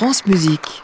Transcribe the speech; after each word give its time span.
France 0.00 0.24
Musique. 0.24 0.82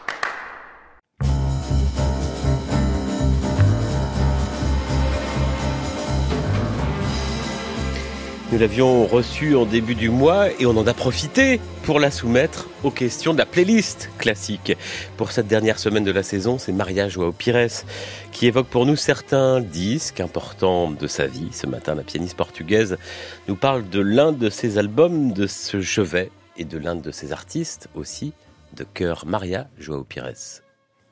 Nous 8.51 8.59
l'avions 8.59 9.07
reçue 9.07 9.55
en 9.55 9.65
début 9.65 9.95
du 9.95 10.11
mois 10.11 10.51
et 10.59 10.67
on 10.67 10.77
en 10.77 10.85
a 10.85 10.93
profité 10.93 11.59
pour 11.81 11.99
la 11.99 12.11
soumettre 12.11 12.69
aux 12.83 12.91
questions 12.91 13.33
de 13.33 13.39
la 13.39 13.47
playlist 13.47 14.11
classique. 14.19 14.77
Pour 15.17 15.31
cette 15.31 15.47
dernière 15.47 15.79
semaine 15.79 16.03
de 16.03 16.11
la 16.11 16.21
saison, 16.21 16.59
c'est 16.59 16.71
Maria 16.71 17.09
Joao 17.09 17.31
Pires 17.31 17.85
qui 18.31 18.45
évoque 18.45 18.67
pour 18.67 18.85
nous 18.85 18.95
certains 18.95 19.61
disques 19.61 20.19
importants 20.19 20.91
de 20.91 21.07
sa 21.07 21.25
vie. 21.25 21.49
Ce 21.53 21.65
matin, 21.65 21.95
la 21.95 22.03
pianiste 22.03 22.37
portugaise 22.37 22.99
nous 23.47 23.55
parle 23.55 23.89
de 23.89 23.99
l'un 23.99 24.31
de 24.31 24.51
ses 24.51 24.77
albums 24.77 25.33
de 25.33 25.47
ce 25.47 25.81
chevet 25.81 26.29
et 26.55 26.65
de 26.65 26.77
l'un 26.77 26.95
de 26.95 27.09
ses 27.09 27.31
artistes 27.31 27.89
aussi 27.95 28.35
de 28.77 28.83
cœur, 28.83 29.25
Maria 29.25 29.67
Joao 29.79 30.03
Pires. 30.03 30.61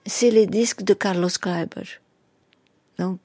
C'est 0.06 0.30
les 0.30 0.46
disques 0.46 0.84
de 0.84 0.94
Carlos 0.94 1.30
Kleiber. 1.42 2.00
Donc, 3.00 3.20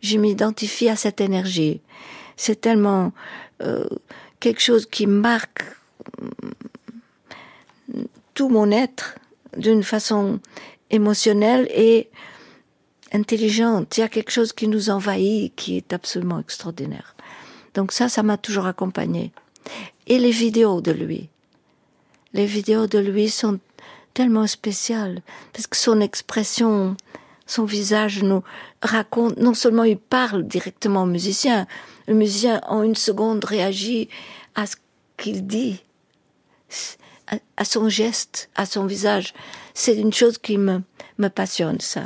je 0.00 0.16
m'identifie 0.18 0.88
à 0.88 0.96
cette 0.96 1.20
énergie. 1.20 1.80
C'est 2.36 2.60
tellement 2.60 3.12
euh, 3.62 3.86
quelque 4.40 4.60
chose 4.60 4.86
qui 4.86 5.06
marque 5.06 5.64
mm, 7.92 8.02
tout 8.32 8.48
mon 8.48 8.70
être 8.70 9.16
d'une 9.56 9.82
façon 9.82 10.40
émotionnelle 10.90 11.68
et 11.70 12.08
intelligente. 13.12 13.96
Il 13.96 14.00
y 14.00 14.04
a 14.04 14.08
quelque 14.08 14.32
chose 14.32 14.52
qui 14.52 14.66
nous 14.66 14.90
envahit, 14.90 15.54
qui 15.54 15.76
est 15.76 15.92
absolument 15.92 16.40
extraordinaire. 16.40 17.14
Donc 17.74 17.92
ça, 17.92 18.08
ça 18.08 18.22
m'a 18.22 18.38
toujours 18.38 18.66
accompagné. 18.66 19.32
Et 20.06 20.18
les 20.18 20.30
vidéos 20.30 20.80
de 20.80 20.92
lui. 20.92 21.28
Les 22.32 22.46
vidéos 22.46 22.86
de 22.86 22.98
lui 22.98 23.28
sont 23.28 23.60
tellement 24.14 24.46
spéciales 24.46 25.20
parce 25.52 25.66
que 25.66 25.76
son 25.76 26.00
expression, 26.00 26.96
son 27.46 27.64
visage 27.64 28.22
nous 28.22 28.42
raconte, 28.80 29.36
non 29.36 29.54
seulement 29.54 29.84
il 29.84 29.98
parle 29.98 30.46
directement 30.46 31.02
au 31.02 31.06
musicien, 31.06 31.66
le 32.06 32.14
musicien 32.14 32.60
en 32.66 32.82
une 32.82 32.94
seconde 32.94 33.44
réagit 33.44 34.08
à 34.54 34.66
ce 34.66 34.76
qu'il 35.16 35.46
dit, 35.46 35.82
à, 37.56 37.64
son 37.64 37.88
geste, 37.88 38.50
à 38.54 38.66
son 38.66 38.86
visage. 38.86 39.34
C'est 39.74 39.96
une 39.96 40.12
chose 40.12 40.38
qui 40.38 40.58
me, 40.58 40.82
me 41.18 41.28
passionne, 41.28 41.80
ça. 41.80 42.04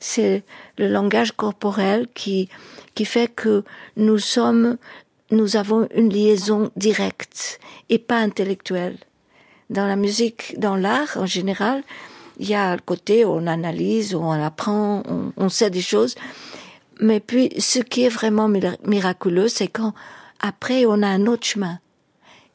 C'est 0.00 0.44
le 0.76 0.88
langage 0.88 1.32
corporel 1.32 2.06
qui, 2.14 2.48
qui 2.94 3.04
fait 3.04 3.28
que 3.28 3.64
nous 3.96 4.18
sommes, 4.18 4.76
nous 5.30 5.56
avons 5.56 5.88
une 5.94 6.10
liaison 6.10 6.70
directe 6.76 7.58
et 7.88 7.98
pas 7.98 8.18
intellectuelle. 8.18 8.98
Dans 9.70 9.86
la 9.86 9.96
musique, 9.96 10.58
dans 10.58 10.76
l'art 10.76 11.16
en 11.16 11.26
général, 11.26 11.82
il 12.38 12.48
y 12.48 12.54
a 12.54 12.74
le 12.74 12.82
côté 12.82 13.24
où 13.24 13.30
on 13.30 13.46
analyse, 13.46 14.14
où 14.14 14.20
on 14.20 14.30
apprend, 14.30 15.02
on, 15.08 15.32
on 15.36 15.48
sait 15.48 15.70
des 15.70 15.80
choses, 15.82 16.14
mais 17.00 17.20
puis, 17.20 17.50
ce 17.60 17.78
qui 17.78 18.04
est 18.04 18.08
vraiment 18.08 18.48
miraculeux, 18.48 19.48
c'est 19.48 19.68
quand 19.68 19.94
après 20.40 20.84
on 20.86 21.02
a 21.02 21.06
un 21.06 21.26
autre 21.26 21.46
chemin. 21.46 21.78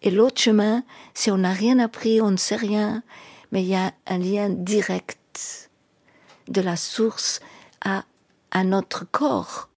Et 0.02 0.12
l'autre 0.12 0.42
chemin, 0.42 0.84
c'est 1.14 1.32
on 1.32 1.38
n'a 1.38 1.54
rien 1.54 1.80
appris, 1.80 2.22
on 2.22 2.32
ne 2.32 2.38
sait 2.38 2.58
rien, 2.58 3.04
mais 3.52 3.64
il 3.64 3.70
y 3.70 3.76
a 3.76 3.94
un 4.08 4.18
lien 4.18 4.50
direct 4.50 5.70
de 6.50 6.60
la 6.60 6.76
source 6.76 7.40
à, 7.86 8.04
à 8.52 8.66
notre 8.66 9.10
corps. 9.10 9.70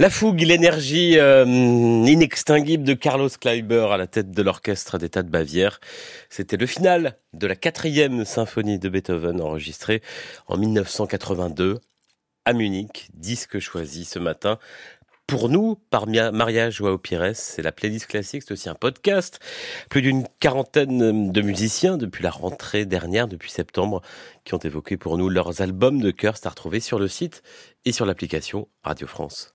La 0.00 0.10
fougue, 0.10 0.42
l'énergie 0.42 1.18
euh, 1.18 1.44
inextinguible 1.44 2.84
de 2.84 2.94
Carlos 2.94 3.28
Kleiber 3.28 3.88
à 3.90 3.96
la 3.96 4.06
tête 4.06 4.30
de 4.30 4.42
l'orchestre 4.42 4.96
d'État 4.96 5.24
de 5.24 5.28
Bavière. 5.28 5.80
C'était 6.30 6.56
le 6.56 6.66
final 6.66 7.18
de 7.32 7.48
la 7.48 7.56
quatrième 7.56 8.24
symphonie 8.24 8.78
de 8.78 8.88
Beethoven 8.88 9.40
enregistrée 9.40 10.00
en 10.46 10.56
1982 10.56 11.80
à 12.44 12.52
Munich, 12.52 13.08
disque 13.12 13.58
choisi 13.58 14.04
ce 14.04 14.20
matin 14.20 14.60
pour 15.26 15.50
nous, 15.50 15.74
par 15.90 16.06
Maria 16.06 16.70
Joao 16.70 16.96
Pires, 16.96 17.32
c'est 17.34 17.60
la 17.60 17.70
playlist 17.70 18.06
classique, 18.06 18.44
c'est 18.46 18.52
aussi 18.52 18.70
un 18.70 18.74
podcast. 18.74 19.40
Plus 19.90 20.00
d'une 20.00 20.24
quarantaine 20.40 21.30
de 21.30 21.42
musiciens 21.42 21.98
depuis 21.98 22.24
la 22.24 22.30
rentrée 22.30 22.86
dernière, 22.86 23.28
depuis 23.28 23.50
septembre, 23.50 24.00
qui 24.44 24.54
ont 24.54 24.58
évoqué 24.58 24.96
pour 24.96 25.18
nous 25.18 25.28
leurs 25.28 25.60
albums 25.60 26.00
de 26.00 26.12
cœur. 26.12 26.38
C'est 26.38 26.46
à 26.46 26.50
retrouver 26.50 26.80
sur 26.80 26.98
le 26.98 27.08
site 27.08 27.42
et 27.84 27.92
sur 27.92 28.06
l'application 28.06 28.68
Radio 28.82 29.06
France. 29.06 29.54